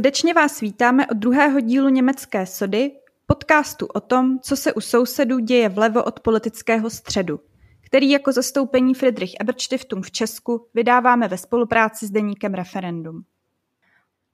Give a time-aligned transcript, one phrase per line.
[0.00, 2.92] Srdečně vás vítáme od druhého dílu Německé sody,
[3.26, 7.40] podcastu o tom, co se u sousedů děje vlevo od politického středu,
[7.80, 13.24] který jako zastoupení Friedrich Ebert Stiftung v Česku vydáváme ve spolupráci s deníkem Referendum.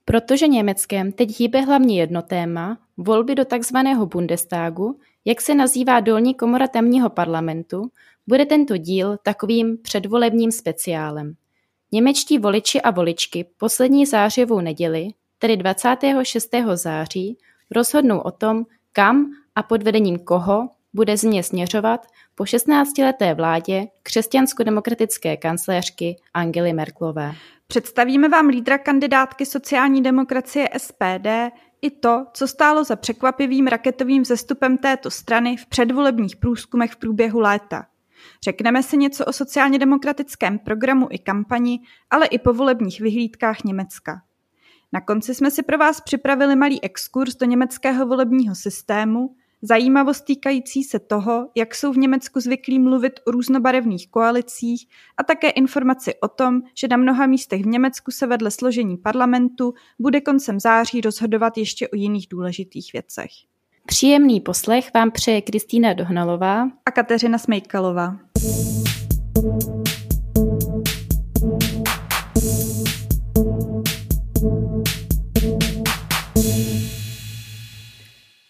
[0.04, 6.34] Protože Německém teď hýbe hlavně jedno téma, volby do takzvaného Bundestagu, jak se nazývá dolní
[6.34, 7.90] komora tamního parlamentu,
[8.26, 11.34] bude tento díl takovým předvolebním speciálem.
[11.92, 16.50] Němečtí voliči a voličky poslední zářivou neděli, tedy 26.
[16.74, 17.38] září,
[17.70, 25.36] rozhodnou o tom, kam a pod vedením koho bude země směřovat po 16-leté vládě křesťansko-demokratické
[25.36, 27.32] kancléřky Angely Merklové.
[27.66, 31.26] Představíme vám lídra kandidátky sociální demokracie SPD
[31.82, 37.40] i to, co stálo za překvapivým raketovým zestupem této strany v předvolebních průzkumech v průběhu
[37.40, 37.86] léta.
[38.44, 44.22] Řekneme si něco o sociálně demokratickém programu i kampani, ale i povolebních vyhlídkách Německa.
[44.92, 50.84] Na konci jsme si pro vás připravili malý exkurs do německého volebního systému, zajímavost týkající
[50.84, 56.28] se toho, jak jsou v Německu zvyklí mluvit o různobarevných koalicích a také informaci o
[56.28, 61.58] tom, že na mnoha místech v Německu se vedle složení parlamentu bude koncem září rozhodovat
[61.58, 63.30] ještě o jiných důležitých věcech.
[63.86, 68.16] Příjemný poslech vám přeje Kristýna Dohnalová a Kateřina Smejkalová.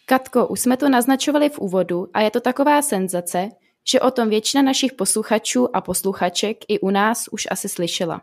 [0.08, 3.48] Katko, už jsme to naznačovali v úvodu a je to taková senzace,
[3.90, 8.22] že o tom většina našich posluchačů a posluchaček i u nás už asi slyšela.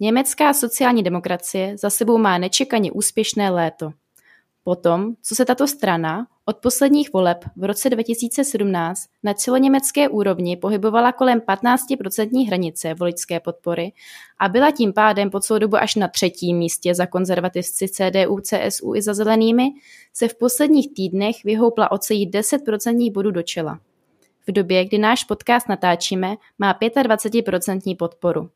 [0.00, 3.90] Německá sociální demokracie za sebou má nečekaně úspěšné léto.
[4.64, 11.12] Potom, co se tato strana od posledních voleb v roce 2017 na celoněmecké úrovni pohybovala
[11.12, 13.92] kolem 15% hranice voličské podpory
[14.38, 18.94] a byla tím pádem po celou dobu až na třetím místě za konzervativci CDU, CSU
[18.94, 19.70] i za zelenými,
[20.12, 23.80] se v posledních týdnech vyhoupla o celý 10% bodů do čela.
[24.48, 28.50] V době, kdy náš podcast natáčíme, má 25% podporu.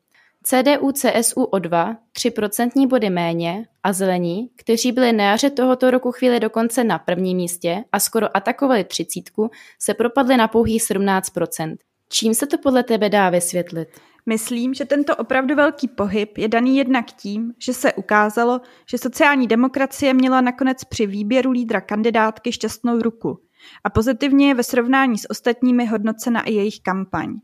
[0.47, 6.11] CDU CSU o 2, 3% body méně a zelení, kteří byli na jaře tohoto roku
[6.11, 11.75] chvíli dokonce na prvním místě a skoro atakovali třicítku, se propadli na pouhých 17%.
[12.09, 13.87] Čím se to podle tebe dá vysvětlit?
[14.25, 19.47] Myslím, že tento opravdu velký pohyb je daný jednak tím, že se ukázalo, že sociální
[19.47, 23.39] demokracie měla nakonec při výběru lídra kandidátky šťastnou ruku
[23.83, 27.35] a pozitivně je ve srovnání s ostatními hodnocena i jejich kampaň.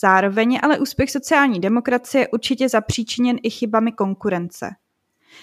[0.00, 4.70] Zároveň ale úspěch sociální demokracie určitě zapříčiněn i chybami konkurence.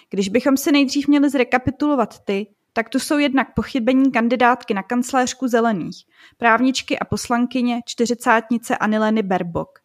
[0.10, 5.48] Když bychom si nejdřív měli zrekapitulovat ty, tak tu jsou jednak pochybení kandidátky na kancléřku
[5.48, 6.06] zelených,
[6.38, 9.80] právničky a poslankyně čtyřicátnice Anileny Berbok.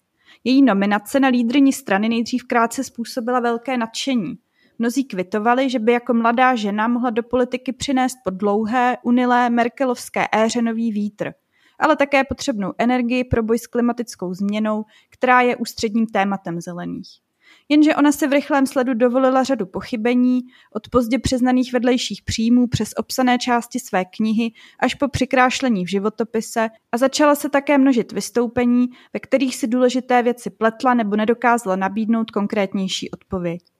[0.44, 4.38] Její nominace na lídryni strany nejdřív krátce způsobila velké nadšení.
[4.78, 10.26] Mnozí kvitovali, že by jako mladá žena mohla do politiky přinést po dlouhé, unilé merkelovské
[10.32, 11.32] éře nový vítr–
[11.78, 17.08] ale také potřebnou energii pro boj s klimatickou změnou, která je ústředním tématem zelených.
[17.68, 20.40] Jenže ona se v rychlém sledu dovolila řadu pochybení,
[20.72, 26.68] od pozdě přiznaných vedlejších příjmů přes obsané části své knihy až po přikrášlení v životopise
[26.92, 32.30] a začala se také množit vystoupení, ve kterých si důležité věci pletla nebo nedokázala nabídnout
[32.30, 33.71] konkrétnější odpověď.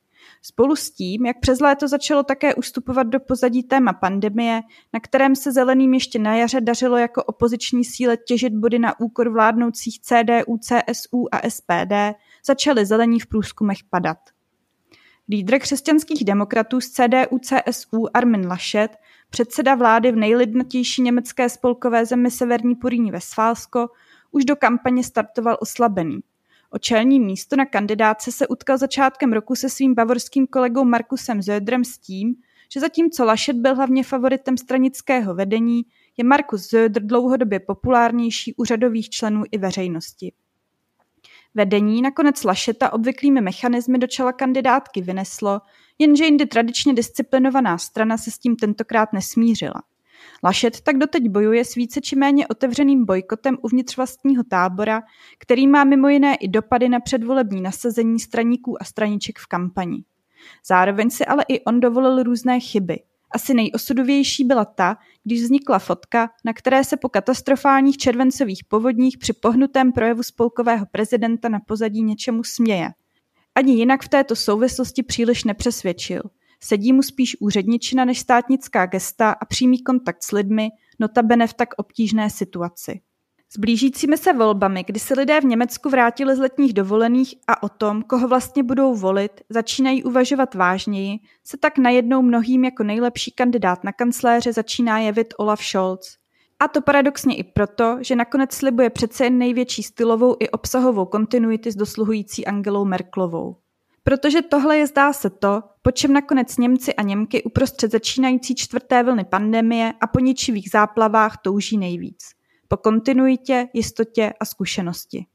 [0.45, 4.61] Spolu s tím, jak přes léto začalo také ustupovat do pozadí téma pandemie,
[4.93, 9.29] na kterém se zeleným ještě na jaře dařilo jako opoziční síle těžit body na úkor
[9.33, 12.17] vládnoucích CDU, CSU a SPD,
[12.47, 14.19] začaly zelení v průzkumech padat.
[15.29, 18.97] Lídr křesťanských demokratů z CDU CSU Armin Laschet,
[19.31, 23.89] předseda vlády v nejlidnatější německé spolkové zemi Severní Poríní Vesfálsko,
[24.31, 26.21] už do kampaně startoval oslabený–
[26.75, 31.85] O čelní místo na kandidáce se utkal začátkem roku se svým bavorským kolegou Markusem Södrem
[31.85, 32.35] s tím,
[32.73, 35.83] že zatímco Laschet byl hlavně favoritem stranického vedení,
[36.17, 40.33] je Markus Söder dlouhodobě populárnější u řadových členů i veřejnosti.
[41.55, 45.61] Vedení nakonec Lašeta obvyklými mechanismy do čela kandidátky vyneslo,
[45.99, 49.83] jenže jindy tradičně disciplinovaná strana se s tím tentokrát nesmířila.
[50.45, 55.03] Lašet tak doteď bojuje s více či méně otevřeným bojkotem uvnitř vlastního tábora,
[55.39, 60.05] který má mimo jiné i dopady na předvolební nasazení straníků a straniček v kampani.
[60.67, 62.99] Zároveň si ale i on dovolil různé chyby.
[63.31, 69.33] Asi nejosudovější byla ta, když vznikla fotka, na které se po katastrofálních červencových povodních při
[69.33, 72.89] pohnutém projevu spolkového prezidenta na pozadí něčemu směje.
[73.55, 76.23] Ani jinak v této souvislosti příliš nepřesvědčil–
[76.65, 80.69] Sedí mu spíš úředničina než státnická gesta a přímý kontakt s lidmi,
[81.01, 83.01] notabene v tak obtížné situaci.
[83.55, 87.69] S blížícími se volbami, kdy se lidé v Německu vrátili z letních dovolených a o
[87.69, 93.85] tom, koho vlastně budou volit, začínají uvažovat vážněji, se tak najednou mnohým jako nejlepší kandidát
[93.85, 96.17] na kancléře začíná jevit Olaf Scholz.
[96.61, 101.73] A to paradoxně i proto, že nakonec slibuje přece jen největší stylovou i obsahovou kontinuity
[101.73, 103.62] s dosluhující Angelou Merklovou.
[104.05, 109.03] Protože tohle je zdá se to, po čem nakonec Němci a Němky uprostřed začínající čtvrté
[109.03, 112.25] vlny pandemie a po ničivých záplavách touží nejvíc.
[112.69, 115.27] Po kontinuitě, jistotě a zkušenosti.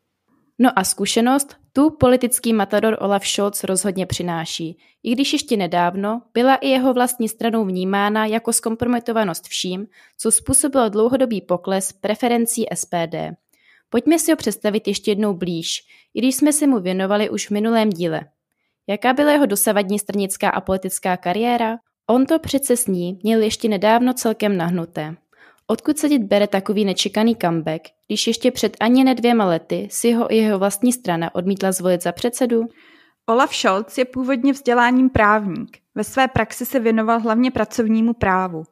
[0.59, 6.55] No a zkušenost tu politický matador Olaf Scholz rozhodně přináší, i když ještě nedávno byla
[6.55, 9.87] i jeho vlastní stranou vnímána jako zkompromitovanost vším,
[10.17, 13.15] co způsobilo dlouhodobý pokles preferencí SPD.
[13.89, 15.79] Pojďme si ho představit ještě jednou blíž,
[16.13, 18.21] i když jsme se mu věnovali už v minulém díle.
[18.89, 21.77] Jaká byla jeho dosavadní stranická a politická kariéra?
[22.09, 25.15] On to přece s ní měl ještě nedávno celkem nahnuté.
[25.67, 30.33] Odkud se bere takový nečekaný comeback, když ještě před ani ne dvěma lety si ho
[30.33, 32.65] i jeho vlastní strana odmítla zvolit za předsedu?
[33.25, 35.77] Olaf Scholz je původně vzděláním právník.
[35.95, 38.63] Ve své praxi se věnoval hlavně pracovnímu právu.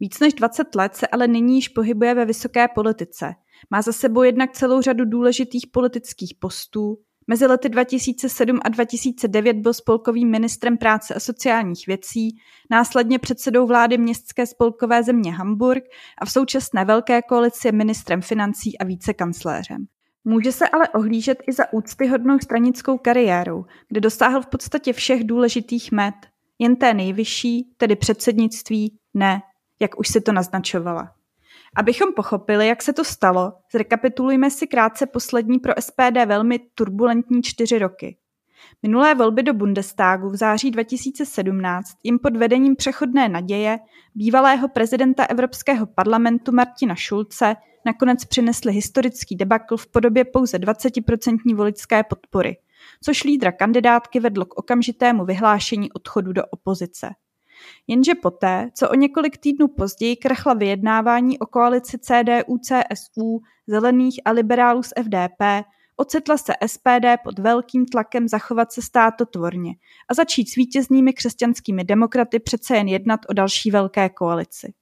[0.00, 3.34] Víc než 20 let se ale nyní již pohybuje ve vysoké politice.
[3.70, 6.98] Má za sebou jednak celou řadu důležitých politických postů,
[7.30, 12.36] Mezi lety 2007 a 2009 byl spolkovým ministrem práce a sociálních věcí,
[12.70, 15.84] následně předsedou vlády městské spolkové země Hamburg
[16.18, 19.86] a v současné velké koalici ministrem financí a vicekancléřem.
[20.24, 25.92] Může se ale ohlížet i za úctyhodnou stranickou kariérou, kde dosáhl v podstatě všech důležitých
[25.92, 26.14] met,
[26.58, 29.40] jen té nejvyšší, tedy předsednictví, ne,
[29.80, 31.19] jak už si to naznačovala.
[31.76, 37.78] Abychom pochopili, jak se to stalo, zrekapitulujme si krátce poslední pro SPD velmi turbulentní čtyři
[37.78, 38.16] roky.
[38.82, 43.78] Minulé volby do Bundestagu v září 2017 jim pod vedením přechodné naděje
[44.14, 47.56] bývalého prezidenta Evropského parlamentu Martina Šulce
[47.86, 52.56] nakonec přinesli historický debakl v podobě pouze 20% voličské podpory,
[53.04, 57.10] což lídra kandidátky vedlo k okamžitému vyhlášení odchodu do opozice.
[57.86, 64.82] Jenže poté, co o několik týdnů později krachla vyjednávání o koalici CDU-CSU, zelených a liberálů
[64.82, 65.66] z FDP,
[65.96, 69.72] ocitla se SPD pod velkým tlakem zachovat se státotvorně
[70.08, 74.72] a začít s vítěznými křesťanskými demokraty přece jen jednat o další velké koalici.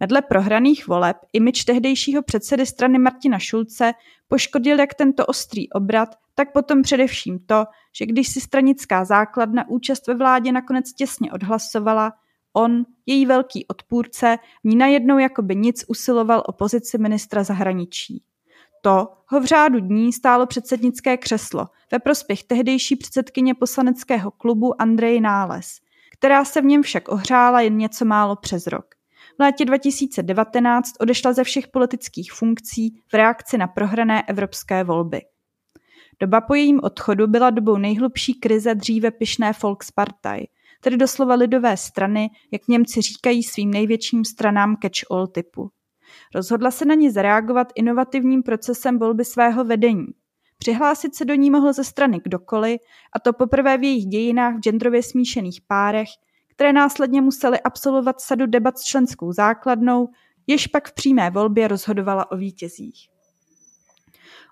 [0.00, 3.92] Vedle prohraných voleb imič tehdejšího předsedy strany Martina Šulce
[4.28, 7.64] poškodil jak tento ostrý obrat, tak potom především to,
[7.98, 12.12] že když si stranická základna účast ve vládě nakonec těsně odhlasovala,
[12.52, 18.22] on, její velký odpůrce, v ní najednou jakoby nic usiloval o pozici ministra zahraničí.
[18.82, 25.20] To ho v řádu dní stálo předsednické křeslo ve prospěch tehdejší předsedkyně poslaneckého klubu Andrej
[25.20, 25.66] Náles,
[26.12, 28.99] která se v něm však ohřála jen něco málo přes rok.
[29.40, 35.20] V létě 2019 odešla ze všech politických funkcí v reakci na prohrané evropské volby.
[36.20, 40.48] Doba po jejím odchodu byla dobou nejhlubší krize dříve pyšné Volkspartei,
[40.80, 45.70] tedy doslova lidové strany, jak Němci říkají svým největším stranám catch-all typu.
[46.34, 50.06] Rozhodla se na ní zareagovat inovativním procesem volby svého vedení.
[50.58, 52.80] Přihlásit se do ní mohl ze strany kdokoliv,
[53.16, 56.08] a to poprvé v jejich dějinách v genderově smíšených párech,
[56.60, 60.08] které následně museli absolvovat sadu debat s členskou základnou,
[60.46, 63.08] jež pak v přímé volbě rozhodovala o vítězích.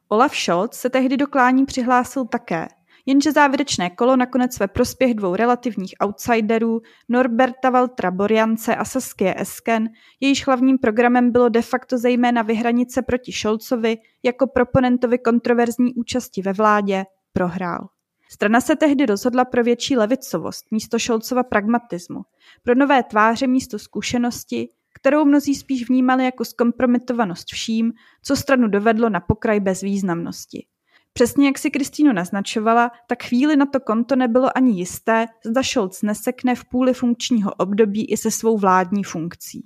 [0.08, 2.68] Olaf Scholz se tehdy do klání přihlásil také,
[3.06, 9.88] jenže závěrečné kolo nakonec ve prospěch dvou relativních outsiderů Norberta Valtra Borjance a Saskie Esken,
[10.20, 16.52] jejíž hlavním programem bylo de facto zejména vyhranice proti Scholzovi jako proponentovi kontroverzní účasti ve
[16.52, 17.88] vládě, prohrál.
[18.30, 22.20] Strana se tehdy rozhodla pro větší levicovost místo Scholzova pragmatismu,
[22.62, 24.68] pro nové tváře místo zkušenosti,
[25.00, 27.92] kterou mnozí spíš vnímali jako zkompromitovanost vším,
[28.22, 30.66] co stranu dovedlo na pokraj bezvýznamnosti.
[31.12, 36.02] Přesně jak si Kristýno naznačovala, tak chvíli na to konto nebylo ani jisté, zda Scholz
[36.02, 39.62] nesekne v půli funkčního období i se svou vládní funkcí.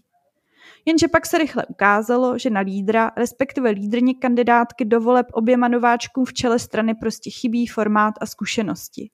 [0.85, 6.25] Jenže pak se rychle ukázalo, že na lídra, respektive lídrně kandidátky do voleb oběma nováčkům
[6.25, 9.11] v čele strany prostě chybí formát a zkušenosti.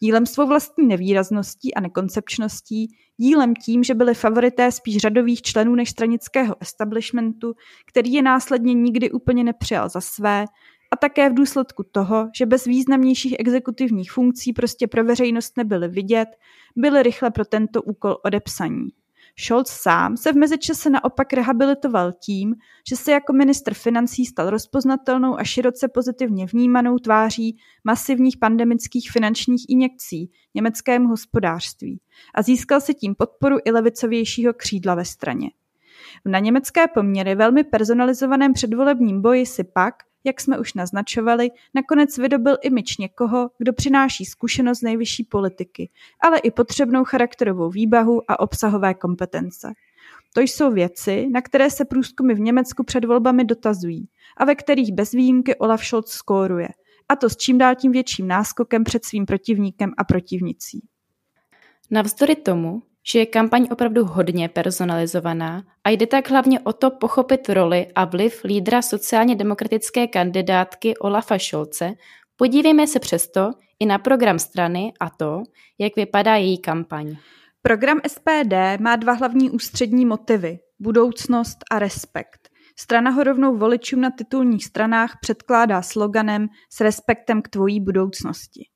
[0.00, 5.90] Dílem svou vlastní nevýrazností a nekoncepčností, dílem tím, že byli favorité spíš řadových členů než
[5.90, 7.54] stranického establishmentu,
[7.86, 10.44] který je následně nikdy úplně nepřijal za své,
[10.90, 16.28] a také v důsledku toho, že bez významnějších exekutivních funkcí prostě pro veřejnost nebyly vidět,
[16.76, 18.88] byly rychle pro tento úkol odepsaní.
[19.38, 22.54] Scholz sám se v mezičase naopak rehabilitoval tím,
[22.88, 29.64] že se jako ministr financí stal rozpoznatelnou a široce pozitivně vnímanou tváří masivních pandemických finančních
[29.68, 32.00] injekcí německému hospodářství
[32.34, 35.50] a získal si tím podporu i levicovějšího křídla ve straně.
[36.24, 42.56] Na německé poměry velmi personalizovaném předvolebním boji si pak, jak jsme už naznačovali, nakonec vydobil
[42.62, 45.90] imič někoho, kdo přináší zkušenost nejvyšší politiky,
[46.20, 49.72] ale i potřebnou charakterovou výbahu a obsahové kompetence.
[50.34, 54.92] To jsou věci, na které se průzkumy v Německu před volbami dotazují a ve kterých
[54.92, 56.68] bez výjimky Olaf Scholz skóruje.
[57.08, 60.86] A to s čím dál tím větším náskokem před svým protivníkem a protivnicí.
[61.90, 67.48] Navzdory tomu, že je kampaň opravdu hodně personalizovaná a jde tak hlavně o to pochopit
[67.48, 71.94] roli a vliv lídra sociálně demokratické kandidátky Olafa Šolce,
[72.36, 75.42] podívejme se přesto i na program strany a to,
[75.78, 77.16] jak vypadá její kampaň.
[77.62, 82.48] Program SPD má dva hlavní ústřední motivy– budoucnost a respekt.
[82.78, 88.68] Strana ho rovnou voličům na titulních stranách předkládá sloganem s respektem k tvojí budoucnosti.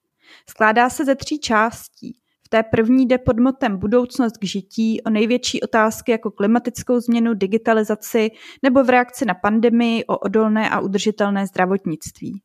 [0.51, 2.19] Skládá se ze tří částí.
[2.49, 8.31] Té první jde pod motem budoucnost k žití o největší otázky jako klimatickou změnu, digitalizaci
[8.63, 12.43] nebo v reakci na pandemii o odolné a udržitelné zdravotnictví.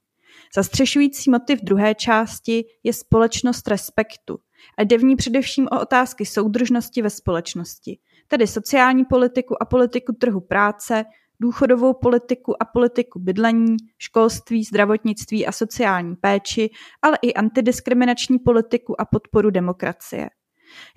[0.56, 4.40] Zastřešující motiv druhé části je společnost respektu–
[4.78, 10.14] a jde v ní především o otázky soudržnosti ve společnosti, tedy sociální politiku a politiku
[10.14, 11.06] trhu práce,
[11.40, 16.70] důchodovou politiku a politiku bydlení, školství, zdravotnictví a sociální péči,
[17.02, 20.30] ale i antidiskriminační politiku a podporu demokracie.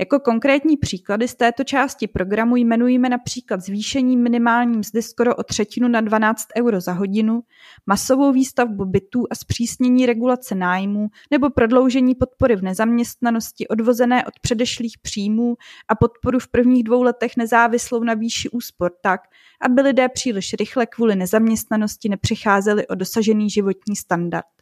[0.00, 5.88] Jako konkrétní příklady z této části programu jmenujeme například zvýšení minimální mzdy skoro o třetinu
[5.88, 7.40] na 12 euro za hodinu,
[7.86, 14.98] masovou výstavbu bytů a zpřísnění regulace nájmů nebo prodloužení podpory v nezaměstnanosti odvozené od předešlých
[14.98, 15.56] příjmů
[15.88, 19.20] a podporu v prvních dvou letech nezávislou na výši úspor tak,
[19.60, 24.55] aby lidé příliš rychle kvůli nezaměstnanosti nepřicházeli o dosažený životní standard.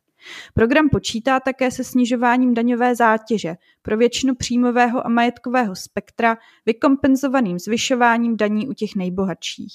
[0.55, 8.37] Program počítá také se snižováním daňové zátěže pro většinu příjmového a majetkového spektra vykompenzovaným zvyšováním
[8.37, 9.73] daní u těch nejbohatších.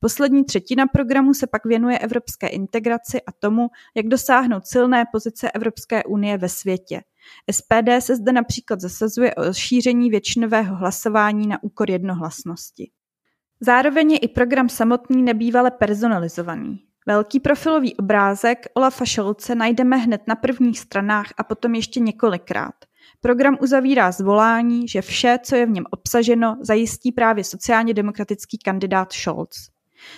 [0.00, 6.04] Poslední třetina programu se pak věnuje evropské integraci a tomu, jak dosáhnout silné pozice Evropské
[6.04, 7.02] unie ve světě.
[7.50, 12.90] SPD se zde například zasazuje o šíření většinového hlasování na úkor jednohlasnosti.
[13.60, 16.91] Zároveň je i program samotný nebývale personalizovaný.
[17.06, 22.74] Velký profilový obrázek Olafa Šolce najdeme hned na prvních stranách a potom ještě několikrát.
[23.20, 29.12] Program uzavírá zvolání, že vše, co je v něm obsaženo, zajistí právě sociálně demokratický kandidát
[29.12, 29.68] Scholz.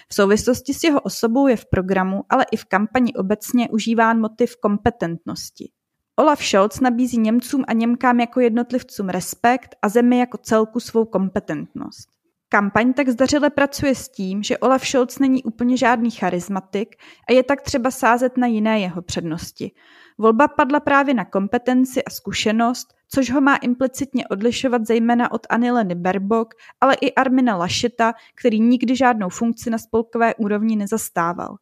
[0.09, 4.57] V souvislosti s jeho osobou je v programu, ale i v kampani obecně užíván motiv
[4.57, 5.71] kompetentnosti.
[6.17, 12.14] Olaf Scholz nabízí Němcům a Němkám jako jednotlivcům respekt a zemi jako celku svou kompetentnost.
[12.55, 16.97] Kampaň tak zdařile pracuje s tím, že Olaf Scholz není úplně žádný charismatik
[17.29, 19.73] a je tak třeba sázet na jiné jeho přednosti.
[20.19, 25.95] Volba padla právě na kompetenci a zkušenost, což ho má implicitně odlišovat zejména od Anileny
[25.95, 26.49] Berbok,
[26.81, 31.57] ale i Armina Lašeta, který nikdy žádnou funkci na spolkové úrovni nezastával.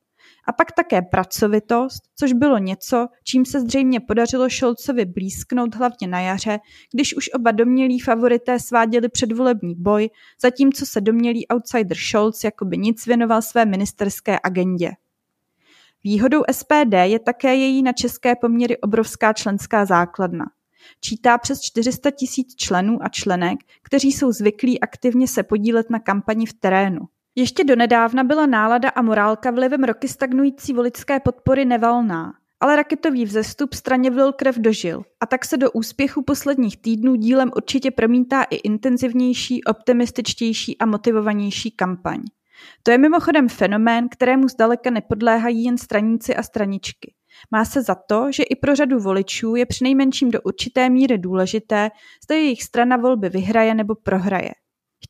[0.44, 6.20] A pak také pracovitost, což bylo něco, čím se zřejmě podařilo Šolcovi blízknout hlavně na
[6.20, 6.58] jaře,
[6.94, 10.10] když už oba domělí favorité sváděli předvolební boj,
[10.42, 14.90] zatímco se domělý outsider Scholz jakoby nic věnoval své ministerské agendě.
[16.04, 20.44] Výhodou SPD je také její na české poměry obrovská členská základna.
[21.00, 26.46] Čítá přes 400 tisíc členů a členek, kteří jsou zvyklí aktivně se podílet na kampani
[26.46, 27.00] v terénu.
[27.34, 33.74] Ještě donedávna byla nálada a morálka vlivem roky stagnující voličské podpory nevalná, ale raketový vzestup
[33.74, 38.56] straně vlil krev dožil a tak se do úspěchu posledních týdnů dílem určitě promítá i
[38.56, 42.20] intenzivnější, optimističtější a motivovanější kampaň.
[42.82, 47.14] To je mimochodem fenomén, kterému zdaleka nepodléhají jen straníci a straničky.
[47.50, 51.90] Má se za to, že i pro řadu voličů je přinejmenším do určité míry důležité,
[52.24, 54.50] zda jejich strana volby vyhraje nebo prohraje.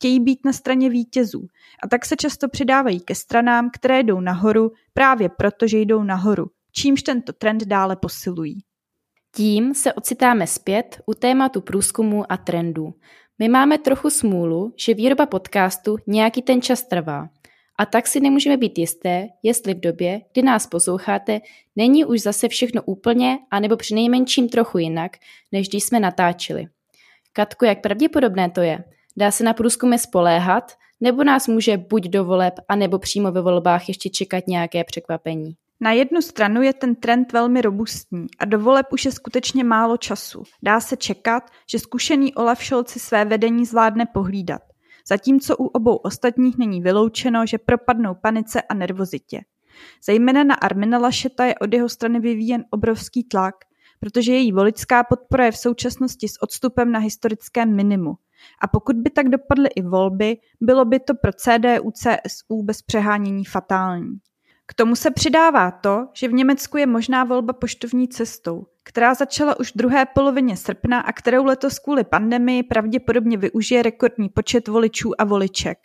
[0.03, 1.47] Chtějí být na straně vítězů
[1.83, 6.47] a tak se často přidávají ke stranám, které jdou nahoru právě proto, že jdou nahoru,
[6.73, 8.59] čímž tento trend dále posilují.
[9.35, 12.95] Tím se ocitáme zpět u tématu průzkumu a trendů.
[13.39, 17.29] My máme trochu smůlu, že výroba podcastu nějaký ten čas trvá.
[17.79, 21.41] A tak si nemůžeme být jisté, jestli v době, kdy nás posloucháte,
[21.77, 25.13] není už zase všechno úplně, anebo přinejmenším trochu jinak,
[25.53, 26.67] než když jsme natáčeli.
[27.33, 28.85] Katko, jak pravděpodobné to je?
[29.17, 33.89] Dá se na průzkumy spoléhat, nebo nás může buď do voleb, anebo přímo ve volbách
[33.89, 35.55] ještě čekat nějaké překvapení?
[35.81, 39.97] Na jednu stranu je ten trend velmi robustní a do voleb už je skutečně málo
[39.97, 40.43] času.
[40.63, 44.63] Dá se čekat, že zkušený Olaf Scholz si své vedení zvládne pohlídat,
[45.09, 49.41] zatímco u obou ostatních není vyloučeno, že propadnou panice a nervozitě.
[50.07, 53.55] Zejména na Armina Lašeta je od jeho strany vyvíjen obrovský tlak,
[54.01, 58.15] protože její voličská podpora je v současnosti s odstupem na historickém minimu
[58.61, 63.45] A pokud by tak dopadly i volby, bylo by to pro CDU CSU bez přehánění
[63.45, 64.19] fatální.
[64.67, 69.61] K tomu se přidává to, že v Německu je možná volba poštovní cestou, která začala
[69.61, 75.11] už v druhé polovině srpna a kterou letos kvůli pandemii pravděpodobně využije rekordní počet voličů
[75.19, 75.79] a voliček.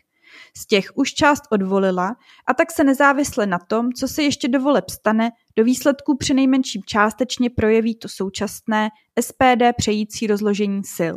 [0.58, 2.16] Z těch už část odvolila
[2.48, 6.82] a tak se nezávisle na tom, co se ještě do voleb stane, do výsledků přinejmenším
[6.86, 8.90] částečně projeví to současné
[9.22, 11.16] SPD přející rozložení sil.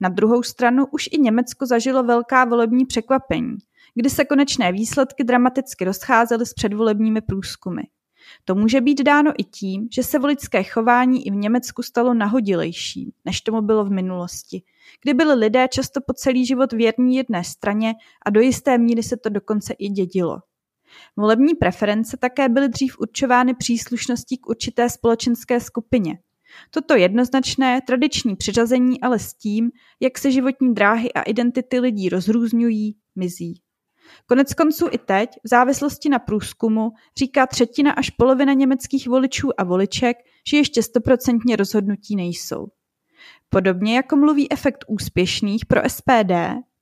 [0.00, 3.56] Na druhou stranu už i Německo zažilo velká volební překvapení,
[3.94, 7.82] kdy se konečné výsledky dramaticky rozcházely s předvolebními průzkumy.
[8.44, 13.14] To může být dáno i tím, že se voličské chování i v Německu stalo nahodilejší,
[13.24, 14.62] než tomu bylo v minulosti,
[15.02, 17.94] kdy byli lidé často po celý život věrní jedné straně
[18.26, 20.38] a do jisté míry se to dokonce i dědilo.
[21.16, 26.18] Volební preference také byly dřív určovány příslušností k určité společenské skupině.
[26.70, 29.70] Toto jednoznačné tradiční přiřazení ale s tím,
[30.00, 33.60] jak se životní dráhy a identity lidí rozrůzňují, mizí.
[34.26, 39.64] Konec konců i teď, v závislosti na průzkumu, říká třetina až polovina německých voličů a
[39.64, 40.16] voliček,
[40.50, 42.66] že ještě stoprocentně rozhodnutí nejsou.
[43.48, 46.32] Podobně jako mluví efekt úspěšných pro SPD,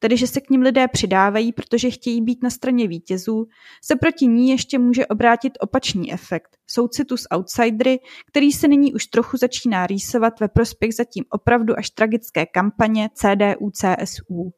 [0.04, 3.46] tedy že se k ním lidé přidávají, protože chtějí být na straně vítězů,
[3.82, 9.06] se proti ní ještě může obrátit opačný efekt, soucitu s outsidery, který se nyní už
[9.06, 14.50] trochu začíná rýsovat ve prospěch zatím opravdu až tragické kampaně CDU-CSU.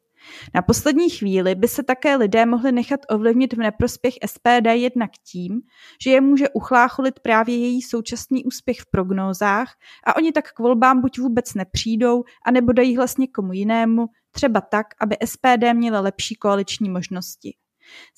[0.54, 5.60] Na poslední chvíli by se také lidé mohli nechat ovlivnit v neprospěch SPD jednak tím,
[6.04, 9.68] že je může uchlácholit právě její současný úspěch v prognózách
[10.06, 14.86] a oni tak k volbám buď vůbec nepřijdou, anebo dají hlas někomu jinému, třeba tak,
[15.00, 17.56] aby SPD měla lepší koaliční možnosti.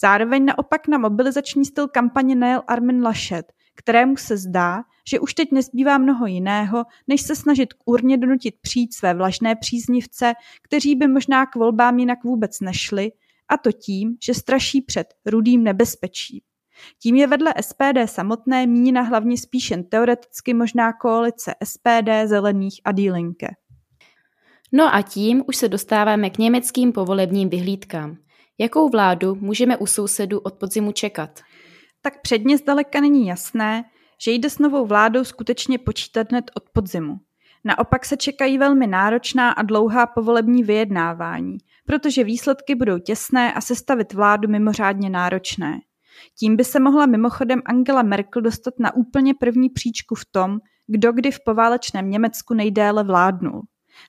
[0.01, 5.53] Zároveň naopak na mobilizační styl kampaně najel Armin Laschet, kterému se zdá, že už teď
[5.53, 11.09] nezbývá mnoho jiného, než se snažit k urně donutit přijít své vlažné příznivce, kteří by
[11.09, 13.13] možná k volbám jinak vůbec nešli,
[13.49, 16.41] a to tím, že straší před rudým nebezpečím.
[17.03, 22.93] Tím je vedle SPD samotné míněna hlavně spíš jen teoreticky možná koalice SPD, Zelených a
[22.93, 23.49] Dílinke.
[24.73, 28.17] No a tím už se dostáváme k německým povolebním vyhlídkám.
[28.59, 31.41] Jakou vládu můžeme u sousedů od podzimu čekat?
[32.03, 33.85] Tak předně zdaleka není jasné,
[34.25, 37.17] že jde s novou vládou skutečně počítat hned od podzimu.
[37.65, 44.13] Naopak se čekají velmi náročná a dlouhá povolební vyjednávání, protože výsledky budou těsné a sestavit
[44.13, 45.81] vládu mimořádně náročné.
[46.39, 51.13] Tím by se mohla mimochodem Angela Merkel dostat na úplně první příčku v tom, kdo
[51.13, 53.63] kdy v poválečném Německu nejdéle vládnul.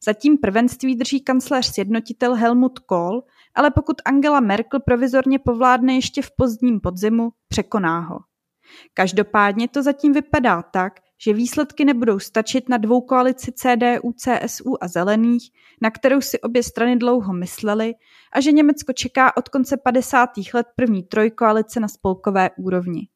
[0.03, 3.23] Zatím prvenství drží kancléř sjednotitel Helmut Kohl,
[3.55, 8.19] ale pokud Angela Merkel provizorně povládne ještě v pozdním podzimu, překoná ho.
[8.93, 14.87] Každopádně to zatím vypadá tak, že výsledky nebudou stačit na dvou koalici CDU, CSU a
[14.87, 17.93] Zelených, na kterou si obě strany dlouho myslely,
[18.33, 20.29] a že Německo čeká od konce 50.
[20.53, 23.07] let první trojkoalice na spolkové úrovni.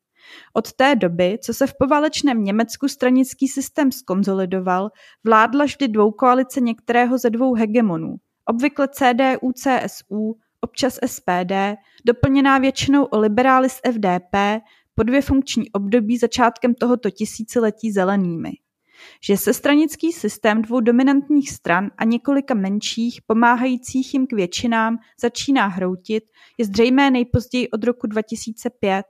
[0.53, 4.89] Od té doby, co se v poválečném Německu stranický systém skonzolidoval,
[5.23, 11.53] vládla vždy dvoukoalice některého ze dvou hegemonů, obvykle CDU, CSU, občas SPD,
[12.05, 14.35] doplněná většinou o liberály z FDP,
[14.95, 18.51] po dvě funkční období začátkem tohoto tisíciletí zelenými.
[19.23, 25.67] Že se stranický systém dvou dominantních stran a několika menších, pomáhajících jim k většinám, začíná
[25.67, 26.23] hroutit,
[26.57, 29.05] je zřejmé nejpozději od roku 2005,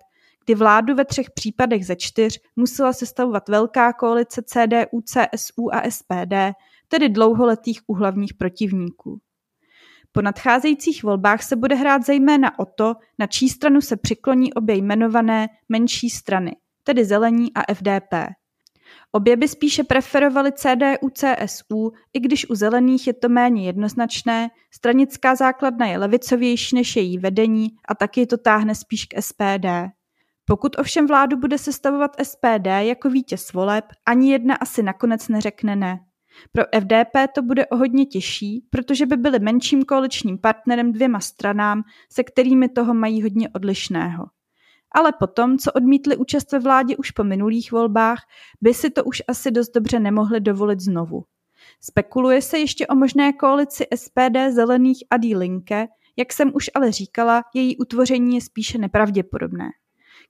[0.45, 6.33] kdy vládu ve třech případech ze čtyř musela sestavovat velká koalice CDU, CSU a SPD,
[6.87, 9.19] tedy dlouholetých uhlavních protivníků.
[10.11, 14.75] Po nadcházejících volbách se bude hrát zejména o to, na čí stranu se přikloní obě
[14.75, 18.13] jmenované menší strany, tedy Zelení a FDP.
[19.11, 25.35] Obě by spíše preferovali CDU CSU, i když u zelených je to méně jednoznačné, stranická
[25.35, 29.65] základna je levicovější než její vedení a taky to táhne spíš k SPD.
[30.45, 35.99] Pokud ovšem vládu bude sestavovat SPD jako vítěz voleb, ani jedna asi nakonec neřekne ne.
[36.51, 41.83] Pro FDP to bude o hodně těžší, protože by byli menším koaličním partnerem dvěma stranám,
[42.11, 44.25] se kterými toho mají hodně odlišného.
[44.95, 48.19] Ale potom, co odmítli účast ve vládě už po minulých volbách,
[48.61, 51.23] by si to už asi dost dobře nemohli dovolit znovu.
[51.81, 56.91] Spekuluje se ještě o možné koalici SPD, Zelených a Die Linke, jak jsem už ale
[56.91, 59.69] říkala, její utvoření je spíše nepravděpodobné.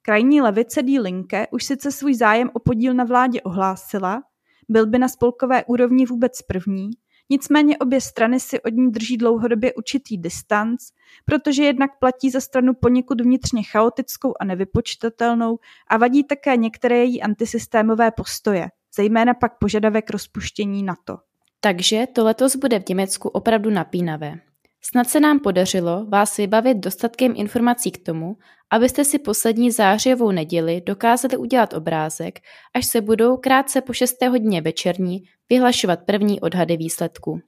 [0.05, 4.23] Krajní levice Die Linke už sice svůj zájem o podíl na vládě ohlásila,
[4.69, 6.89] byl by na spolkové úrovni vůbec první,
[7.29, 10.81] nicméně obě strany si od ní drží dlouhodobě určitý distanc,
[11.25, 17.21] protože jednak platí za stranu poněkud vnitřně chaotickou a nevypočitatelnou a vadí také některé její
[17.21, 21.17] antisystémové postoje, zejména pak požadavek rozpuštění NATO.
[21.59, 24.39] Takže to letos bude v Německu opravdu napínavé.
[24.85, 28.37] Snad se nám podařilo vás vybavit dostatkem informací k tomu,
[28.71, 32.39] abyste si poslední zářijovou neděli dokázali udělat obrázek,
[32.75, 34.15] až se budou krátce po 6.
[34.29, 37.39] hodině večerní vyhlašovat první odhady výsledků.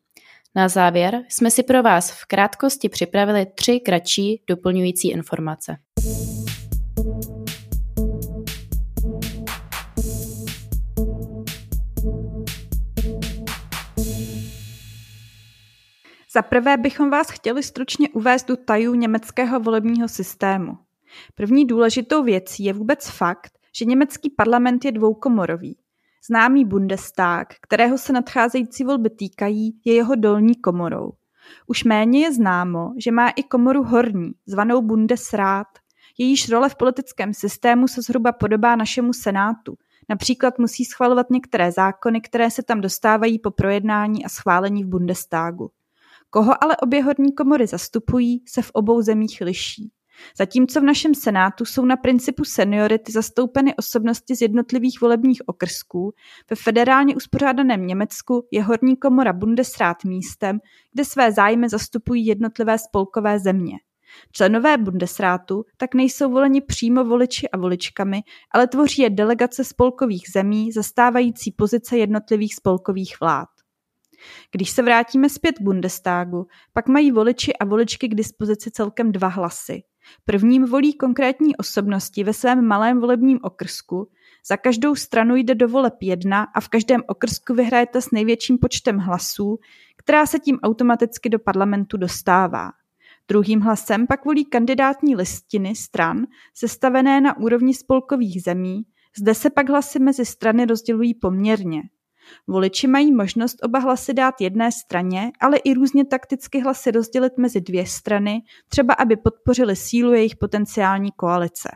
[0.56, 5.76] Na závěr jsme si pro vás v krátkosti připravili tři kratší doplňující informace.
[16.36, 20.78] Za prvé bychom vás chtěli stručně uvést do tajů německého volebního systému.
[21.36, 25.78] První důležitou věcí je vůbec fakt, že německý parlament je dvoukomorový.
[26.28, 31.12] Známý Bundestag, kterého se nadcházející volby týkají, je jeho dolní komorou.
[31.68, 35.68] Už méně je známo, že má i komoru horní, zvanou Bundesrat.
[36.18, 39.78] Jejíž role v politickém systému se zhruba podobá našemu senátu.
[40.10, 45.72] Například musí schvalovat některé zákony, které se tam dostávají po projednání a schválení v Bundestagu.
[46.36, 49.92] Koho ale obě horní komory zastupují, se v obou zemích liší.
[50.38, 56.14] Zatímco v našem senátu jsou na principu seniority zastoupeny osobnosti z jednotlivých volebních okrsků,
[56.50, 60.60] ve federálně uspořádaném Německu je horní komora Bundesrat místem,
[60.94, 63.78] kde své zájmy zastupují jednotlivé spolkové země.
[64.32, 68.22] Členové Bundesrátu tak nejsou voleni přímo voliči a voličkami,
[68.52, 73.55] ale tvoří je delegace spolkových zemí zastávající pozice jednotlivých spolkových vlád.
[74.52, 79.28] Když se vrátíme zpět k Bundestagu, pak mají voliči a voličky k dispozici celkem dva
[79.28, 79.84] hlasy.
[80.26, 84.10] Prvním volí konkrétní osobnosti ve svém malém volebním okrsku,
[84.48, 88.98] za každou stranu jde do voleb jedna a v každém okrsku vyhrajete s největším počtem
[88.98, 89.60] hlasů,
[89.98, 92.72] která se tím automaticky do parlamentu dostává.
[93.28, 98.84] Druhým hlasem pak volí kandidátní listiny stran, sestavené na úrovni spolkových zemí,
[99.18, 101.82] zde se pak hlasy mezi strany rozdělují poměrně.
[102.48, 107.62] Voliči mají možnost oba hlasy dát jedné straně, ale i různě takticky hlasy rozdělit mezi
[107.62, 111.70] dvě strany, třeba aby podpořili sílu jejich potenciální koalice.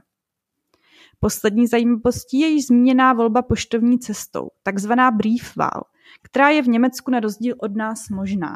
[1.19, 5.83] Poslední zajímavostí je již zmíněná volba poštovní cestou, takzvaná Briefwahl,
[6.23, 8.55] která je v Německu na rozdíl od nás možná.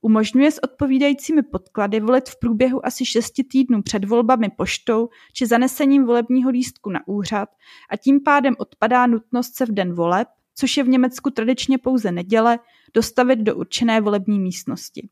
[0.00, 6.04] Umožňuje s odpovídajícími podklady volit v průběhu asi šesti týdnů před volbami poštou či zanesením
[6.06, 7.48] volebního lístku na úřad
[7.90, 10.28] a tím pádem odpadá nutnost se v den voleb,
[10.60, 12.58] což je v Německu tradičně pouze neděle,
[12.94, 15.08] dostavit do určené volební místnosti.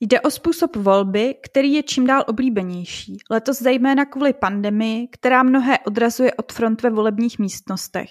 [0.00, 5.78] Jde o způsob volby, který je čím dál oblíbenější, letos zejména kvůli pandemii, která mnohé
[5.78, 8.08] odrazuje od front ve volebních místnostech.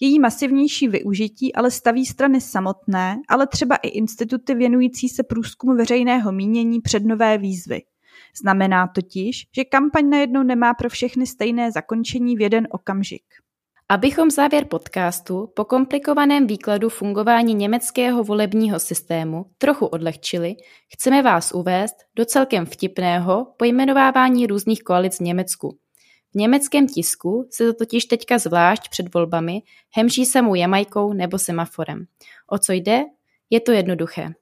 [0.00, 6.32] Její masivnější využití ale staví strany samotné, ale třeba i instituty věnující se průzkumu veřejného
[6.32, 7.82] mínění před nové výzvy.
[8.42, 13.24] Znamená totiž, že kampaň najednou nemá pro všechny stejné zakončení v jeden okamžik.
[13.88, 20.54] Abychom závěr podcastu po komplikovaném výkladu fungování německého volebního systému trochu odlehčili,
[20.94, 25.78] chceme vás uvést do celkem vtipného pojmenovávání různých koalic v Německu.
[26.32, 29.62] V německém tisku se to totiž teďka zvlášť před volbami
[29.96, 32.04] hemží samou Jamajkou nebo semaforem.
[32.46, 33.04] O co jde?
[33.50, 34.34] Je to jednoduché.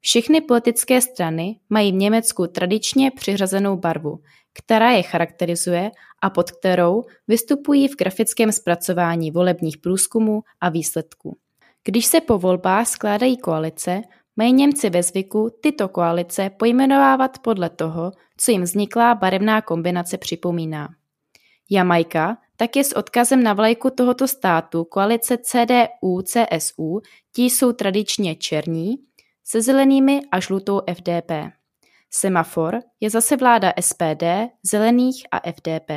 [0.00, 4.18] Všechny politické strany mají v Německu tradičně přiřazenou barvu,
[4.52, 5.90] která je charakterizuje
[6.22, 11.36] a pod kterou vystupují v grafickém zpracování volebních průzkumů a výsledků.
[11.84, 14.02] Když se po volbách skládají koalice,
[14.36, 20.88] mají Němci ve zvyku tyto koalice pojmenovávat podle toho, co jim vzniklá barevná kombinace připomíná.
[21.70, 27.00] Jamajka tak je s odkazem na vlajku tohoto státu koalice CDU-CSU,
[27.32, 28.96] ti jsou tradičně černí,
[29.50, 31.30] se zelenými a žlutou FDP.
[32.10, 34.24] Semafor je zase vláda SPD,
[34.62, 35.90] Zelených a FDP.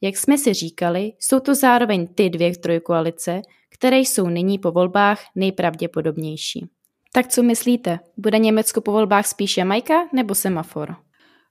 [0.00, 5.20] Jak jsme si říkali, jsou to zároveň ty dvě trojkoalice, které jsou nyní po volbách
[5.34, 6.70] nejpravděpodobnější.
[7.12, 7.98] Tak co myslíte?
[8.16, 10.96] Bude Německo po volbách spíše Majka nebo semafor?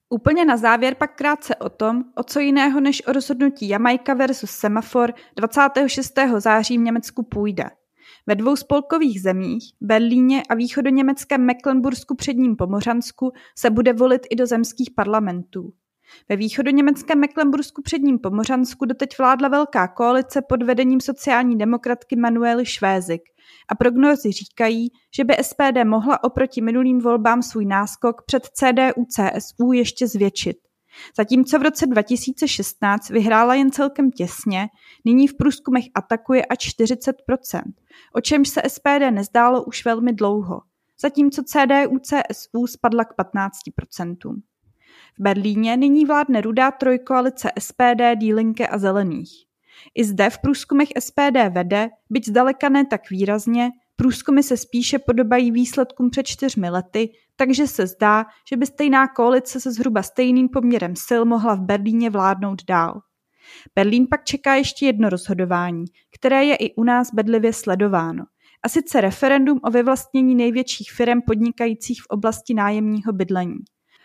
[0.10, 4.52] Úplně na závěr pak krátce o tom, o co jiného než o rozhodnutí Jamajka versus
[4.52, 6.14] semafor 26.
[6.38, 7.64] září v Německu půjde–
[8.28, 14.48] ve dvou spolkových zemích, Berlíně a východoněmeckém Mecklenbursku předním Pomořansku, se bude volit i do
[14.48, 15.74] zemských parlamentů.
[16.30, 23.22] Ve východoněmeckém Mecklenbursku předním Pomořansku doteď vládla velká koalice pod vedením sociální demokratky Manuely Švézik
[23.68, 30.08] a prognózy říkají, že by SPD mohla oproti minulým volbám svůj náskok před CDU-CSU ještě
[30.08, 30.58] zvětšit.
[31.18, 34.68] Zatímco v roce 2016 vyhrála jen celkem těsně,
[35.06, 37.14] nyní v průzkumech atakuje až 40%,
[38.14, 40.62] o čemž se SPD nezdálo už velmi dlouho,
[41.02, 44.42] zatímco CDU-CSU spadla k 15%.
[45.18, 49.32] V Berlíně nyní vládne rudá trojkoalice SPD, Dílinke a Zelených.
[49.96, 55.52] I zde v průzkumech SPD vede, byť zdaleka ne tak výrazně, Průzkumy se spíše podobají
[55.52, 60.96] výsledkům před čtyřmi lety, takže se zdá, že by stejná koalice se zhruba stejným poměrem
[61.08, 63.02] sil mohla v Berlíně vládnout dál.
[63.76, 68.24] Berlín pak čeká ještě jedno rozhodování, které je i u nás bedlivě sledováno.
[68.64, 73.58] A sice referendum o vyvlastnění největších firm podnikajících v oblasti nájemního bydlení.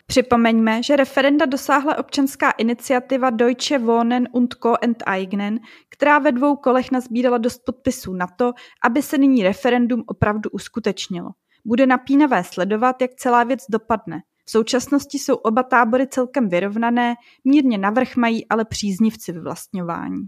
[0.05, 4.83] Připomeňme, že referenda dosáhla občanská iniciativa Deutsche Wohnen und Co.
[4.83, 10.49] enteignen, která ve dvou kolech nazbírala dost podpisů na to, aby se nyní referendum opravdu
[10.49, 11.29] uskutečnilo.
[11.65, 14.21] Bude napínavé sledovat, jak celá věc dopadne.
[14.45, 20.21] V současnosti jsou oba tábory celkem vyrovnané, mírně navrch mají ale příznivci vyvlastňování.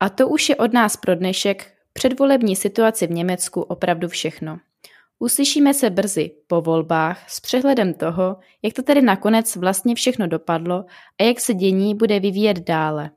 [0.00, 4.58] A to už je od nás pro dnešek předvolební situaci v Německu opravdu všechno.
[5.18, 10.84] Uslyšíme se brzy po volbách s přehledem toho, jak to tedy nakonec vlastně všechno dopadlo
[11.20, 13.10] a jak se dění bude vyvíjet dále.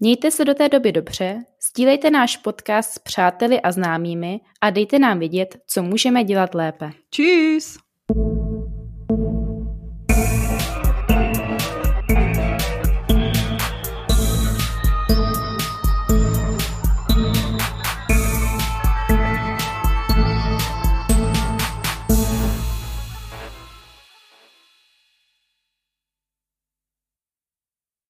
[0.00, 1.44] Mějte se do té doby dobře,
[1.78, 6.90] sdílejte náš podcast s přáteli a známými a dejte nám vědět, co můžeme dělat lépe.
[7.10, 7.78] Tschüss!